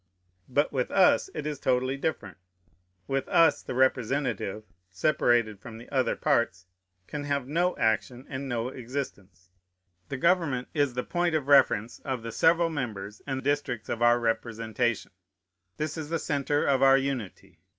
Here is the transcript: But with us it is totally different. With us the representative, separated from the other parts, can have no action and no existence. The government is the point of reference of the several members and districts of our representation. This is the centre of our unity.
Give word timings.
But 0.49 0.73
with 0.73 0.89
us 0.89 1.29
it 1.35 1.45
is 1.45 1.59
totally 1.59 1.95
different. 1.95 2.37
With 3.05 3.29
us 3.29 3.61
the 3.61 3.75
representative, 3.75 4.63
separated 4.89 5.59
from 5.59 5.77
the 5.77 5.87
other 5.91 6.15
parts, 6.15 6.65
can 7.05 7.25
have 7.25 7.47
no 7.47 7.77
action 7.77 8.25
and 8.27 8.49
no 8.49 8.69
existence. 8.69 9.51
The 10.09 10.17
government 10.17 10.69
is 10.73 10.95
the 10.95 11.03
point 11.03 11.35
of 11.35 11.45
reference 11.47 11.99
of 11.99 12.23
the 12.23 12.31
several 12.31 12.71
members 12.71 13.21
and 13.27 13.43
districts 13.43 13.89
of 13.89 14.01
our 14.01 14.19
representation. 14.19 15.11
This 15.77 15.99
is 15.99 16.09
the 16.09 16.17
centre 16.17 16.65
of 16.65 16.81
our 16.81 16.97
unity. 16.97 17.59